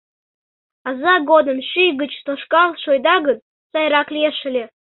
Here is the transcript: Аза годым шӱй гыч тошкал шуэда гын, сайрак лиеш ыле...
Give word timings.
Аза 0.89 1.15
годым 1.29 1.59
шӱй 1.69 1.91
гыч 2.01 2.13
тошкал 2.25 2.69
шуэда 2.81 3.15
гын, 3.25 3.37
сайрак 3.71 4.07
лиеш 4.15 4.37
ыле... 4.49 4.63